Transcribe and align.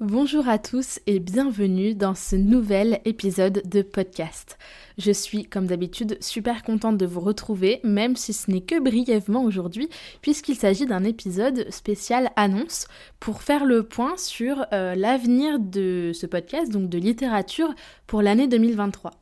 Bonjour 0.00 0.48
à 0.48 0.58
tous 0.58 0.98
et 1.06 1.20
bienvenue 1.20 1.94
dans 1.94 2.16
ce 2.16 2.34
nouvel 2.34 3.00
épisode 3.04 3.62
de 3.64 3.80
podcast. 3.80 4.58
Je 4.98 5.12
suis 5.12 5.44
comme 5.44 5.68
d'habitude 5.68 6.18
super 6.20 6.64
contente 6.64 6.98
de 6.98 7.06
vous 7.06 7.20
retrouver, 7.20 7.78
même 7.84 8.16
si 8.16 8.32
ce 8.32 8.50
n'est 8.50 8.60
que 8.60 8.80
brièvement 8.80 9.44
aujourd'hui, 9.44 9.88
puisqu'il 10.20 10.56
s'agit 10.56 10.86
d'un 10.86 11.04
épisode 11.04 11.70
spécial 11.70 12.32
annonce 12.34 12.88
pour 13.20 13.42
faire 13.42 13.64
le 13.64 13.84
point 13.84 14.16
sur 14.16 14.66
euh, 14.72 14.96
l'avenir 14.96 15.60
de 15.60 16.10
ce 16.12 16.26
podcast, 16.26 16.72
donc 16.72 16.88
de 16.88 16.98
littérature 16.98 17.72
pour 18.08 18.20
l'année 18.20 18.48
2023. 18.48 19.12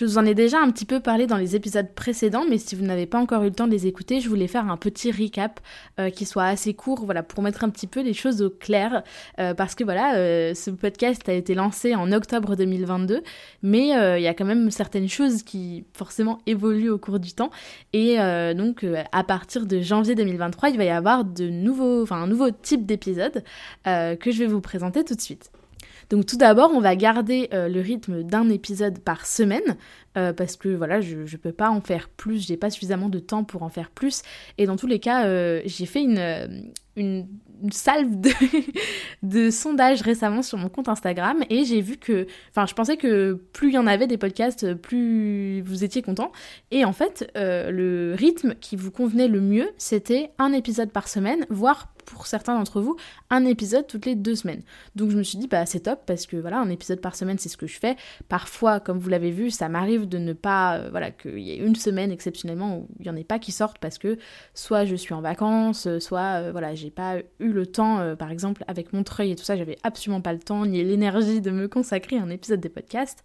Je 0.00 0.06
vous 0.06 0.16
en 0.16 0.24
ai 0.24 0.34
déjà 0.34 0.58
un 0.58 0.70
petit 0.70 0.86
peu 0.86 1.00
parlé 1.00 1.26
dans 1.26 1.36
les 1.36 1.56
épisodes 1.56 1.92
précédents, 1.94 2.46
mais 2.48 2.56
si 2.56 2.74
vous 2.74 2.86
n'avez 2.86 3.04
pas 3.04 3.18
encore 3.18 3.42
eu 3.42 3.48
le 3.48 3.54
temps 3.54 3.66
de 3.66 3.72
les 3.72 3.86
écouter, 3.86 4.22
je 4.22 4.30
voulais 4.30 4.46
faire 4.46 4.66
un 4.70 4.78
petit 4.78 5.12
recap 5.12 5.60
euh, 5.98 6.08
qui 6.08 6.24
soit 6.24 6.46
assez 6.46 6.72
court, 6.72 7.04
voilà, 7.04 7.22
pour 7.22 7.42
mettre 7.42 7.64
un 7.64 7.68
petit 7.68 7.86
peu 7.86 8.00
les 8.00 8.14
choses 8.14 8.40
au 8.40 8.48
clair, 8.48 9.02
euh, 9.38 9.52
parce 9.52 9.74
que 9.74 9.84
voilà, 9.84 10.14
euh, 10.14 10.54
ce 10.54 10.70
podcast 10.70 11.28
a 11.28 11.34
été 11.34 11.54
lancé 11.54 11.94
en 11.94 12.12
octobre 12.12 12.56
2022, 12.56 13.20
mais 13.62 13.88
il 13.88 14.22
y 14.22 14.26
a 14.26 14.32
quand 14.32 14.46
même 14.46 14.70
certaines 14.70 15.10
choses 15.10 15.42
qui 15.42 15.84
forcément 15.92 16.38
évoluent 16.46 16.88
au 16.88 16.98
cours 16.98 17.18
du 17.18 17.34
temps, 17.34 17.50
et 17.92 18.16
donc 18.54 18.86
à 19.12 19.22
partir 19.22 19.66
de 19.66 19.82
janvier 19.82 20.14
2023, 20.14 20.70
il 20.70 20.78
va 20.78 20.84
y 20.84 20.88
avoir 20.88 21.26
de 21.26 21.50
nouveaux, 21.50 22.04
enfin 22.04 22.22
un 22.22 22.26
nouveau 22.26 22.50
type 22.50 22.86
d'épisode 22.86 23.44
que 23.84 24.30
je 24.30 24.38
vais 24.38 24.46
vous 24.46 24.62
présenter 24.62 25.04
tout 25.04 25.14
de 25.14 25.20
suite. 25.20 25.50
Donc 26.10 26.26
tout 26.26 26.36
d'abord, 26.36 26.72
on 26.74 26.80
va 26.80 26.96
garder 26.96 27.48
euh, 27.54 27.68
le 27.68 27.80
rythme 27.80 28.24
d'un 28.24 28.48
épisode 28.50 28.98
par 28.98 29.26
semaine, 29.26 29.76
euh, 30.18 30.32
parce 30.32 30.56
que 30.56 30.68
voilà, 30.68 31.00
je 31.00 31.18
ne 31.18 31.36
peux 31.36 31.52
pas 31.52 31.70
en 31.70 31.80
faire 31.80 32.08
plus, 32.08 32.46
j'ai 32.46 32.56
pas 32.56 32.68
suffisamment 32.68 33.08
de 33.08 33.20
temps 33.20 33.44
pour 33.44 33.62
en 33.62 33.68
faire 33.68 33.90
plus. 33.90 34.22
Et 34.58 34.66
dans 34.66 34.76
tous 34.76 34.88
les 34.88 34.98
cas, 34.98 35.26
euh, 35.26 35.62
j'ai 35.64 35.86
fait 35.86 36.02
une, 36.02 36.72
une, 36.96 37.26
salve 37.70 38.20
de, 38.20 38.30
de 39.22 39.50
sondages 39.50 40.02
récemment 40.02 40.42
sur 40.42 40.58
mon 40.58 40.68
compte 40.68 40.88
Instagram 40.88 41.42
et 41.50 41.64
j'ai 41.64 41.80
vu 41.80 41.96
que, 41.96 42.26
enfin, 42.50 42.66
je 42.66 42.74
pensais 42.74 42.96
que 42.96 43.34
plus 43.52 43.68
il 43.68 43.74
y 43.74 43.78
en 43.78 43.86
avait 43.86 44.06
des 44.06 44.18
podcasts, 44.18 44.74
plus 44.74 45.60
vous 45.62 45.84
étiez 45.84 46.02
content. 46.02 46.32
Et 46.70 46.84
en 46.84 46.92
fait, 46.92 47.30
le 47.34 48.14
rythme 48.16 48.54
qui 48.60 48.76
vous 48.76 48.90
convenait 48.90 49.28
le 49.28 49.40
mieux, 49.40 49.70
c'était 49.76 50.30
un 50.38 50.52
épisode 50.52 50.90
par 50.90 51.08
semaine, 51.08 51.46
voire 51.50 51.88
pour 52.10 52.26
certains 52.26 52.56
d'entre 52.56 52.80
vous, 52.80 52.96
un 53.30 53.44
épisode 53.44 53.86
toutes 53.86 54.06
les 54.06 54.14
deux 54.14 54.34
semaines. 54.34 54.62
Donc 54.96 55.10
je 55.10 55.16
me 55.16 55.22
suis 55.22 55.38
dit, 55.38 55.46
bah 55.46 55.66
c'est 55.66 55.80
top 55.80 56.00
parce 56.06 56.26
que 56.26 56.36
voilà, 56.36 56.58
un 56.58 56.68
épisode 56.68 57.00
par 57.00 57.14
semaine, 57.14 57.38
c'est 57.38 57.48
ce 57.48 57.56
que 57.56 57.66
je 57.66 57.78
fais. 57.78 57.96
Parfois, 58.28 58.80
comme 58.80 58.98
vous 58.98 59.08
l'avez 59.08 59.30
vu, 59.30 59.50
ça 59.50 59.68
m'arrive 59.68 60.08
de 60.08 60.18
ne 60.18 60.32
pas, 60.32 60.78
euh, 60.78 60.88
voilà, 60.90 61.10
qu'il 61.10 61.38
y 61.38 61.52
ait 61.52 61.58
une 61.58 61.76
semaine 61.76 62.10
exceptionnellement 62.10 62.78
où 62.78 62.88
il 62.98 63.04
n'y 63.04 63.10
en 63.10 63.16
ait 63.16 63.24
pas 63.24 63.38
qui 63.38 63.52
sortent 63.52 63.78
parce 63.78 63.98
que 63.98 64.18
soit 64.54 64.84
je 64.84 64.96
suis 64.96 65.14
en 65.14 65.20
vacances, 65.20 65.88
soit 65.98 66.42
euh, 66.42 66.50
voilà, 66.52 66.74
j'ai 66.80 66.90
pas 66.90 67.18
eu 67.38 67.52
le 67.52 67.66
temps, 67.66 68.00
euh, 68.00 68.16
par 68.16 68.30
exemple, 68.30 68.64
avec 68.66 68.92
mon 68.92 69.02
treuil 69.02 69.30
et 69.30 69.36
tout 69.36 69.44
ça, 69.44 69.56
j'avais 69.56 69.78
absolument 69.82 70.20
pas 70.20 70.32
le 70.32 70.38
temps 70.38 70.64
ni 70.66 70.82
l'énergie 70.82 71.40
de 71.40 71.50
me 71.50 71.68
consacrer 71.68 72.16
à 72.16 72.22
un 72.22 72.30
épisode 72.30 72.60
des 72.60 72.68
podcasts. 72.68 73.22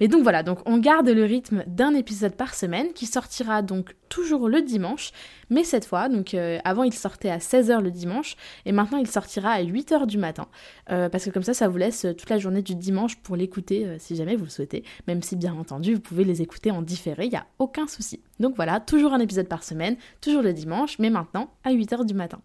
Mais 0.00 0.08
donc 0.08 0.22
voilà, 0.22 0.42
donc 0.42 0.60
on 0.66 0.78
garde 0.78 1.08
le 1.08 1.24
rythme 1.24 1.64
d'un 1.66 1.94
épisode 1.94 2.34
par 2.34 2.54
semaine 2.54 2.92
qui 2.92 3.06
sortira 3.06 3.62
donc 3.62 3.94
toujours 4.08 4.48
le 4.48 4.62
dimanche, 4.62 5.12
mais 5.50 5.64
cette 5.64 5.84
fois, 5.84 6.08
donc 6.08 6.34
euh, 6.34 6.58
avant 6.64 6.82
il 6.82 6.92
sortait 6.92 7.30
à 7.30 7.38
16h 7.38 7.80
le 7.80 7.90
dimanche, 7.90 8.36
et 8.64 8.72
maintenant 8.72 8.98
il 8.98 9.06
sortira 9.06 9.50
à 9.50 9.62
8h 9.62 10.06
du 10.06 10.18
matin, 10.18 10.48
euh, 10.90 11.08
parce 11.08 11.24
que 11.24 11.30
comme 11.30 11.42
ça, 11.42 11.54
ça 11.54 11.68
vous 11.68 11.76
laisse 11.76 12.06
toute 12.18 12.30
la 12.30 12.38
journée 12.38 12.62
du 12.62 12.74
dimanche 12.74 13.16
pour 13.16 13.36
l'écouter 13.36 13.96
si 13.98 14.16
jamais 14.16 14.36
vous 14.36 14.44
le 14.44 14.50
souhaitez, 14.50 14.84
même 15.06 15.22
si 15.22 15.36
bien 15.36 15.54
entendu 15.54 15.94
vous 15.94 16.00
pouvez 16.00 16.24
les 16.24 16.42
écouter 16.42 16.70
en 16.70 16.82
différé, 16.82 17.26
il 17.26 17.30
n'y 17.30 17.36
a 17.36 17.46
aucun 17.58 17.86
souci. 17.86 18.20
Donc 18.40 18.56
voilà, 18.56 18.80
toujours 18.80 19.12
un 19.12 19.20
épisode 19.20 19.48
par 19.48 19.62
semaine, 19.62 19.96
toujours 20.20 20.42
le 20.42 20.52
dimanche, 20.52 20.98
mais 20.98 21.10
maintenant 21.10 21.50
à 21.64 21.72
8h 21.72 22.04
du 22.06 22.14
matin. 22.14 22.40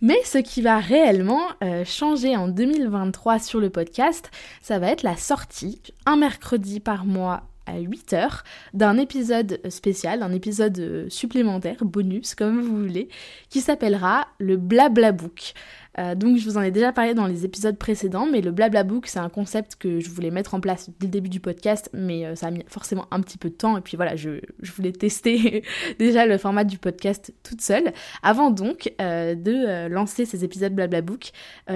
Mais 0.00 0.18
ce 0.24 0.38
qui 0.38 0.62
va 0.62 0.78
réellement 0.78 1.42
euh, 1.62 1.84
changer 1.84 2.36
en 2.36 2.46
2023 2.48 3.40
sur 3.40 3.58
le 3.58 3.68
podcast, 3.68 4.30
ça 4.62 4.78
va 4.78 4.90
être 4.90 5.02
la 5.02 5.16
sortie, 5.16 5.82
un 6.06 6.16
mercredi 6.16 6.78
par 6.78 7.04
mois 7.04 7.42
à 7.66 7.80
8h, 7.80 8.42
d'un 8.74 8.96
épisode 8.96 9.60
spécial, 9.68 10.22
un 10.22 10.32
épisode 10.32 10.78
euh, 10.78 11.06
supplémentaire, 11.10 11.84
bonus, 11.84 12.34
comme 12.34 12.60
vous 12.60 12.78
voulez, 12.78 13.08
qui 13.50 13.60
s'appellera 13.60 14.28
le 14.38 14.56
Blabla 14.56 15.12
Book. 15.12 15.52
Euh, 15.98 16.14
donc 16.14 16.36
je 16.38 16.44
vous 16.44 16.56
en 16.56 16.62
ai 16.62 16.70
déjà 16.70 16.92
parlé 16.92 17.14
dans 17.14 17.26
les 17.26 17.44
épisodes 17.44 17.76
précédents, 17.76 18.26
mais 18.30 18.40
le 18.40 18.50
blabla 18.50 18.84
book 18.84 19.06
c'est 19.06 19.18
un 19.18 19.28
concept 19.28 19.76
que 19.76 20.00
je 20.00 20.08
voulais 20.10 20.30
mettre 20.30 20.54
en 20.54 20.60
place 20.60 20.90
dès 21.00 21.06
le 21.06 21.10
début 21.10 21.28
du 21.28 21.40
podcast, 21.40 21.90
mais 21.92 22.24
euh, 22.24 22.34
ça 22.34 22.48
a 22.48 22.50
mis 22.50 22.64
forcément 22.68 23.06
un 23.10 23.20
petit 23.20 23.38
peu 23.38 23.48
de 23.48 23.54
temps, 23.54 23.76
et 23.76 23.80
puis 23.80 23.96
voilà, 23.96 24.14
je, 24.14 24.40
voulais 24.76 24.92
tester 24.92 25.64
déjà 25.98 26.26
le 26.26 26.38
format 26.38 26.64
du 26.64 26.78
podcast 26.78 27.32
toute 27.42 27.60
seule, 27.60 27.92
avant 28.22 28.50
donc 28.50 28.92
euh, 29.00 29.34
de 29.34 29.88
lancer 29.88 30.24
ces 30.24 30.44
épisodes 30.44 30.72
blabla 30.72 31.00
book, 31.00 31.30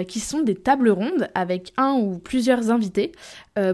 qui 0.06 0.21
sont 0.21 0.43
des 0.43 0.55
tables 0.55 0.91
rondes 0.91 1.28
avec 1.34 1.72
un 1.77 1.93
ou 1.94 2.19
plusieurs 2.19 2.71
invités 2.71 3.12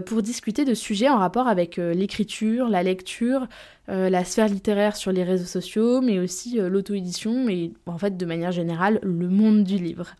pour 0.05 0.21
discuter 0.21 0.65
de 0.65 0.73
sujets 0.73 1.09
en 1.09 1.17
rapport 1.17 1.47
avec 1.47 1.77
l'écriture, 1.77 2.67
la 2.69 2.83
lecture, 2.83 3.47
la 3.89 4.23
sphère 4.23 4.47
littéraire 4.47 4.95
sur 4.95 5.11
les 5.11 5.23
réseaux 5.23 5.45
sociaux, 5.45 6.01
mais 6.01 6.19
aussi 6.19 6.57
l'auto-édition 6.59 7.49
et 7.49 7.73
en 7.87 7.97
fait 7.97 8.17
de 8.17 8.25
manière 8.25 8.51
générale 8.51 8.99
le 9.01 9.27
monde 9.27 9.63
du 9.63 9.77
livre. 9.77 10.15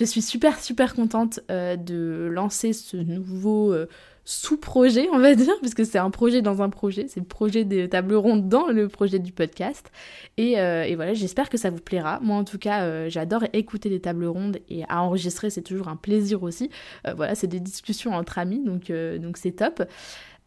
Je 0.00 0.04
suis 0.04 0.22
super 0.22 0.58
super 0.58 0.94
contente 0.94 1.40
euh, 1.50 1.76
de 1.76 2.28
lancer 2.32 2.72
ce 2.72 2.96
nouveau 2.96 3.72
euh, 3.72 3.86
sous-projet, 4.24 5.08
on 5.12 5.18
va 5.18 5.34
dire, 5.34 5.52
puisque 5.60 5.84
c'est 5.84 5.98
un 5.98 6.10
projet 6.10 6.40
dans 6.40 6.62
un 6.62 6.70
projet, 6.70 7.06
c'est 7.08 7.20
le 7.20 7.26
projet 7.26 7.64
des 7.64 7.88
tables 7.88 8.14
rondes 8.14 8.48
dans 8.48 8.68
le 8.68 8.88
projet 8.88 9.18
du 9.18 9.32
podcast. 9.32 9.90
Et, 10.38 10.58
euh, 10.58 10.90
voilà, 10.94 11.12
j'espère 11.12 11.50
que 11.50 11.58
ça 11.58 11.68
vous 11.68 11.80
plaira. 11.80 12.18
Moi 12.22 12.36
en 12.36 12.44
tout 12.44 12.58
cas, 12.58 13.08
j'adore 13.08 13.44
écouter 13.52 13.88
les 13.88 14.00
tables 14.00 14.26
rondes 14.26 14.58
et 14.68 14.84
à 14.88 15.02
enregistrer, 15.02 15.50
c'est 15.50 15.62
toujours 15.62 15.88
un 15.88 15.96
plaisir 15.96 16.42
aussi. 16.42 16.70
voilà, 17.16 17.34
c'est 17.34 17.46
des 17.46 17.60
discussions 17.60 18.12
entre 18.12 18.38
amis, 18.38 18.62
donc 18.64 18.92
c'est 19.36 19.52
top. 19.52 19.82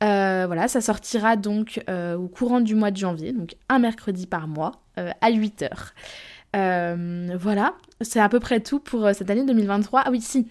Voilà, 0.03 0.67
ça 0.67 0.81
sortira 0.81 1.35
donc 1.35 1.83
au 1.89 2.27
courant 2.27 2.61
du 2.61 2.75
mois 2.75 2.91
de 2.91 2.97
janvier, 2.97 3.33
donc 3.33 3.55
un 3.69 3.79
mercredi 3.79 4.27
par 4.27 4.47
mois 4.47 4.73
à 4.97 5.31
8h. 5.31 5.69
Euh, 6.55 7.35
voilà, 7.39 7.73
c'est 8.01 8.19
à 8.19 8.29
peu 8.29 8.39
près 8.39 8.59
tout 8.59 8.79
pour 8.79 9.07
euh, 9.07 9.13
cette 9.13 9.29
année 9.29 9.43
2023. 9.43 10.03
Ah 10.05 10.11
oui, 10.11 10.21
si. 10.21 10.47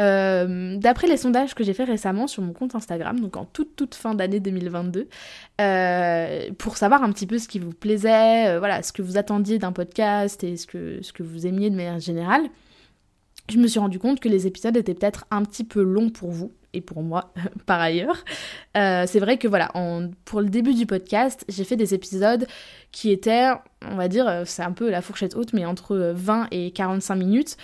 Euh, 0.00 0.76
d'après 0.76 1.06
les 1.06 1.16
sondages 1.16 1.54
que 1.54 1.64
j'ai 1.64 1.72
fait 1.72 1.84
récemment 1.84 2.26
sur 2.26 2.42
mon 2.42 2.52
compte 2.52 2.74
Instagram, 2.74 3.18
donc 3.20 3.36
en 3.38 3.46
toute 3.46 3.74
toute 3.74 3.94
fin 3.94 4.14
d'année 4.14 4.40
2022, 4.40 5.08
pour 6.58 6.76
savoir 6.76 7.02
un 7.02 7.10
petit 7.12 7.26
peu 7.26 7.38
ce 7.38 7.48
qui 7.48 7.58
vous 7.58 7.72
plaisait, 7.72 8.58
voilà, 8.58 8.82
ce 8.82 8.92
que 8.92 9.00
vous 9.00 9.16
attendiez 9.16 9.58
d'un 9.58 9.72
podcast 9.72 10.44
et 10.44 10.58
ce 10.58 10.66
que, 10.66 11.00
ce 11.00 11.12
que 11.14 11.22
vous 11.22 11.46
aimiez 11.46 11.70
de 11.70 11.76
manière 11.76 12.00
générale, 12.00 12.42
je 13.48 13.56
me 13.56 13.66
suis 13.66 13.78
rendu 13.78 13.98
compte 13.98 14.20
que 14.20 14.28
les 14.28 14.46
épisodes 14.46 14.76
étaient 14.76 14.94
peut-être 14.94 15.24
un 15.30 15.42
petit 15.42 15.64
peu 15.64 15.82
longs 15.82 16.10
pour 16.10 16.30
vous 16.30 16.52
et 16.76 16.80
pour 16.80 17.02
moi 17.02 17.32
par 17.66 17.80
ailleurs. 17.80 18.24
c'est 18.74 19.18
vrai 19.18 19.38
que 19.38 19.48
voilà, 19.48 19.72
pour 20.24 20.40
le 20.40 20.48
début 20.48 20.74
du 20.74 20.86
podcast, 20.86 21.44
j'ai 21.48 21.64
fait 21.64 21.76
des 21.76 21.94
épisodes 21.94 22.46
qui 22.92 23.10
était, 23.10 23.50
on 23.84 23.96
va 23.96 24.08
dire, 24.08 24.26
euh, 24.26 24.42
c'est 24.46 24.62
un 24.62 24.72
peu 24.72 24.90
la 24.90 25.02
fourchette 25.02 25.36
haute, 25.36 25.52
mais 25.52 25.64
entre 25.64 26.12
20 26.14 26.42
euh, 26.42 26.46
et 26.50 26.70
45 26.70 27.14
minutes. 27.14 27.56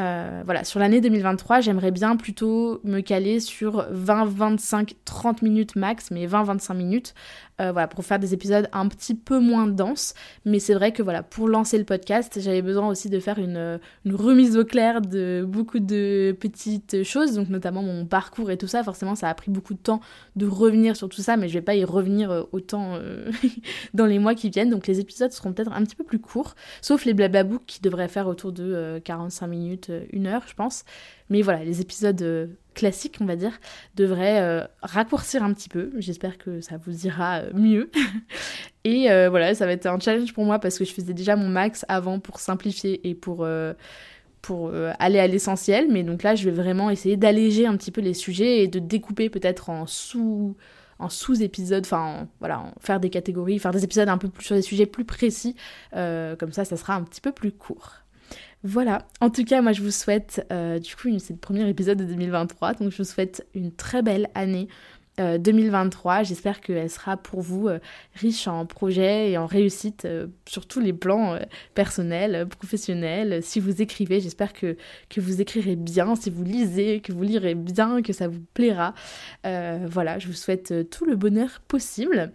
Euh, 0.00 0.42
voilà, 0.44 0.62
sur 0.62 0.78
l'année 0.78 1.00
2023, 1.00 1.60
j'aimerais 1.60 1.90
bien 1.90 2.14
plutôt 2.14 2.80
me 2.84 3.00
caler 3.00 3.40
sur 3.40 3.84
20, 3.90 4.26
25, 4.26 4.94
30 5.04 5.42
minutes 5.42 5.74
max, 5.74 6.12
mais 6.12 6.24
20, 6.26 6.44
25 6.44 6.74
minutes, 6.74 7.14
voilà, 7.58 7.88
pour 7.88 8.04
faire 8.04 8.20
des 8.20 8.32
épisodes 8.32 8.68
un 8.72 8.86
petit 8.86 9.16
peu 9.16 9.40
moins 9.40 9.66
denses. 9.66 10.14
Mais 10.44 10.60
c'est 10.60 10.74
vrai 10.74 10.92
que 10.92 11.02
voilà, 11.02 11.24
pour 11.24 11.48
lancer 11.48 11.76
le 11.76 11.82
podcast, 11.82 12.38
j'avais 12.40 12.62
besoin 12.62 12.86
aussi 12.86 13.10
de 13.10 13.18
faire 13.18 13.40
une, 13.40 13.80
remise 14.08 14.56
au 14.56 14.64
clair 14.64 15.00
de 15.00 15.44
beaucoup 15.44 15.80
de 15.80 16.36
petites 16.38 17.02
choses, 17.02 17.34
donc 17.34 17.48
notamment 17.48 17.82
mon 17.82 18.06
parcours 18.06 18.52
et 18.52 18.56
tout 18.56 18.68
ça. 18.68 18.84
Forcément, 18.84 19.16
ça 19.16 19.28
a 19.28 19.34
pris 19.34 19.50
beaucoup 19.50 19.74
de 19.74 19.80
temps 19.80 20.00
de 20.36 20.46
revenir 20.46 20.94
sur 20.94 21.08
tout 21.08 21.22
ça, 21.22 21.36
mais 21.36 21.48
je 21.48 21.54
vais 21.54 21.62
pas 21.62 21.74
y 21.74 21.84
revenir 21.84 22.46
autant 22.52 23.00
dans 23.94 24.06
les 24.06 24.20
mois 24.20 24.36
qui 24.36 24.48
viennent. 24.48 24.70
Donc 24.70 24.86
les 24.86 25.00
épisodes 25.00 25.32
seront 25.32 25.52
un 25.66 25.82
petit 25.82 25.96
peu 25.96 26.04
plus 26.04 26.18
courts, 26.18 26.54
sauf 26.80 27.04
les 27.04 27.14
blababooks 27.14 27.66
qui 27.66 27.80
devraient 27.80 28.08
faire 28.08 28.28
autour 28.28 28.52
de 28.52 29.00
45 29.04 29.46
minutes, 29.46 29.92
une 30.12 30.26
heure, 30.26 30.42
je 30.46 30.54
pense. 30.54 30.84
Mais 31.30 31.42
voilà, 31.42 31.64
les 31.64 31.80
épisodes 31.80 32.50
classique, 32.74 33.16
on 33.20 33.24
va 33.24 33.34
dire, 33.34 33.58
devrait 33.96 34.68
raccourcir 34.82 35.42
un 35.42 35.52
petit 35.52 35.68
peu. 35.68 35.90
J'espère 35.98 36.38
que 36.38 36.60
ça 36.60 36.76
vous 36.76 37.06
ira 37.06 37.42
mieux. 37.52 37.90
et 38.84 39.08
voilà, 39.28 39.54
ça 39.54 39.66
va 39.66 39.72
être 39.72 39.86
un 39.86 39.98
challenge 39.98 40.32
pour 40.32 40.44
moi 40.44 40.58
parce 40.58 40.78
que 40.78 40.84
je 40.84 40.92
faisais 40.92 41.12
déjà 41.12 41.36
mon 41.36 41.48
max 41.48 41.84
avant 41.88 42.20
pour 42.20 42.38
simplifier 42.40 43.06
et 43.08 43.14
pour 43.14 43.46
pour 44.40 44.72
aller 44.98 45.18
à 45.18 45.26
l'essentiel, 45.26 45.88
mais 45.90 46.02
donc 46.02 46.22
là 46.22 46.34
je 46.34 46.44
vais 46.44 46.54
vraiment 46.54 46.90
essayer 46.90 47.16
d'alléger 47.16 47.66
un 47.66 47.76
petit 47.76 47.90
peu 47.90 48.00
les 48.00 48.14
sujets 48.14 48.62
et 48.62 48.68
de 48.68 48.78
découper 48.78 49.28
peut-être 49.28 49.68
en 49.68 49.86
sous 49.86 50.56
en 50.98 51.08
sous-épisodes, 51.08 51.84
enfin 51.84 52.28
voilà, 52.40 52.72
faire 52.80 53.00
des 53.00 53.10
catégories, 53.10 53.58
faire 53.58 53.72
des 53.72 53.84
épisodes 53.84 54.08
un 54.08 54.18
peu 54.18 54.28
plus 54.28 54.44
sur 54.44 54.56
des 54.56 54.62
sujets 54.62 54.86
plus 54.86 55.04
précis, 55.04 55.54
euh, 55.94 56.36
comme 56.36 56.52
ça 56.52 56.64
ça 56.64 56.76
sera 56.76 56.94
un 56.94 57.02
petit 57.02 57.20
peu 57.20 57.32
plus 57.32 57.52
court. 57.52 57.92
Voilà, 58.64 59.06
en 59.20 59.30
tout 59.30 59.44
cas 59.44 59.62
moi 59.62 59.72
je 59.72 59.82
vous 59.82 59.92
souhaite, 59.92 60.44
euh, 60.50 60.78
du 60.80 60.96
coup 60.96 61.16
c'est 61.18 61.34
le 61.34 61.38
premier 61.38 61.68
épisode 61.68 61.98
de 61.98 62.04
2023, 62.04 62.74
donc 62.74 62.90
je 62.90 62.98
vous 62.98 63.04
souhaite 63.04 63.46
une 63.54 63.72
très 63.72 64.02
belle 64.02 64.28
année 64.34 64.68
2023. 65.18 66.20
Euh, 66.20 66.24
J'espère 66.24 66.60
qu'elle 66.60 66.90
sera 66.90 67.16
pour 67.16 67.40
vous 67.40 67.68
euh, 67.68 67.78
riche 68.14 68.46
en 68.48 68.66
projets 68.66 69.30
et 69.30 69.38
en 69.38 69.46
réussite 69.46 70.04
euh, 70.04 70.26
sur 70.46 70.66
tous 70.66 70.80
les 70.80 70.92
plans 70.92 71.38
personnels, 71.74 72.46
professionnels. 72.48 73.42
Si 73.42 73.60
vous 73.60 73.82
écrivez, 73.82 74.20
j'espère 74.20 74.52
que, 74.52 74.76
que 75.08 75.20
vous 75.20 75.40
écrirez 75.40 75.76
bien. 75.76 76.14
Si 76.14 76.30
vous 76.30 76.44
lisez, 76.44 77.00
que 77.00 77.12
vous 77.12 77.22
lirez 77.22 77.54
bien, 77.54 78.02
que 78.02 78.12
ça 78.12 78.28
vous 78.28 78.42
plaira. 78.54 78.94
voilà, 79.44 80.18
je 80.18 80.26
vous 80.28 80.34
souhaite 80.34 80.90
tout 80.90 81.04
le 81.04 81.16
bonheur 81.16 81.60
possible. 81.68 82.32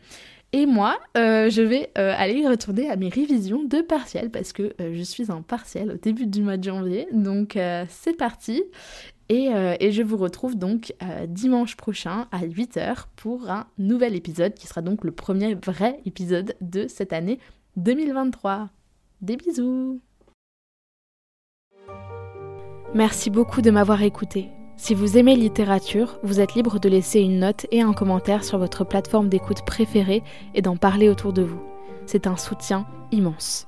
Et 0.56 0.68
moi, 0.68 1.00
je 1.16 1.62
vais 1.62 1.90
aller 1.96 2.48
retourner 2.48 2.90
à 2.90 2.96
mes 2.96 3.10
révisions 3.10 3.64
de 3.64 3.82
partiel 3.82 4.30
parce 4.30 4.54
que 4.54 4.74
je 4.80 5.04
suis 5.04 5.32
en 5.32 5.42
partiel 5.42 5.92
au 5.92 5.98
début 5.98 6.28
du 6.28 6.42
mois 6.42 6.58
de 6.58 6.64
janvier. 6.64 7.08
Donc 7.12 7.58
c'est 7.90 8.18
parti. 8.18 8.64
Euh, 9.32 9.76
et, 9.80 9.92
je 9.92 10.04
vous 10.04 10.18
retrouve 10.18 10.58
donc 10.58 10.94
euh, 11.02 11.26
dimanche 11.28 11.76
prochain 11.76 12.28
à 12.32 12.46
8h 12.46 13.06
pour 13.16 13.50
un 13.50 13.68
nouvel 13.78 14.16
épisode 14.16 14.54
qui 14.54 14.68
sera 14.68 14.82
donc 14.82 15.04
le 15.04 15.12
premier 15.12 15.56
vrai 15.56 16.00
épisode 16.06 16.56
de 16.62 16.88
cette 16.88 17.14
année 17.14 17.40
2023. 17.78 18.70
Des 19.22 19.38
bisous 19.38 20.02
Merci 22.94 23.30
beaucoup 23.30 23.62
de 23.62 23.72
m'avoir 23.72 24.04
écouté. 24.04 24.50
Si 24.76 24.94
vous 24.94 25.18
aimez 25.18 25.36
littérature, 25.36 26.20
vous 26.24 26.40
êtes 26.40 26.56
libre 26.56 26.80
de 26.80 26.90
laisser 26.90 27.22
une 27.22 27.40
note 27.40 27.66
et 27.72 27.82
un 27.82 27.94
commentaire 27.94 28.44
sur 28.44 28.58
votre 28.58 28.84
plateforme 28.84 29.30
d'écoute 29.30 29.66
préférée 29.66 30.24
et 30.54 30.62
d'en 30.62 30.78
parler 30.78 31.10
autour 31.10 31.34
de 31.34 31.44
vous. 31.44 31.62
C'est 32.06 32.28
un 32.28 32.38
soutien 32.38 32.86
immense. 33.12 33.68